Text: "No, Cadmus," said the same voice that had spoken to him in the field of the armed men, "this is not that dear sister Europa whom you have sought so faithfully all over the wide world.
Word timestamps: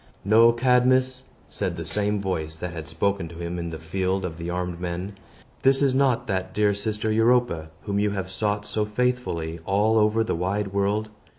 "No, 0.25 0.51
Cadmus," 0.51 1.25
said 1.47 1.77
the 1.77 1.85
same 1.85 2.19
voice 2.19 2.55
that 2.55 2.73
had 2.73 2.87
spoken 2.87 3.27
to 3.27 3.35
him 3.35 3.59
in 3.59 3.69
the 3.69 3.77
field 3.77 4.25
of 4.25 4.39
the 4.39 4.49
armed 4.49 4.79
men, 4.79 5.15
"this 5.61 5.79
is 5.79 5.93
not 5.93 6.25
that 6.25 6.55
dear 6.55 6.73
sister 6.73 7.11
Europa 7.11 7.69
whom 7.83 7.99
you 7.99 8.09
have 8.09 8.31
sought 8.31 8.65
so 8.65 8.83
faithfully 8.83 9.59
all 9.63 9.99
over 9.99 10.23
the 10.23 10.33
wide 10.33 10.69
world. 10.69 11.11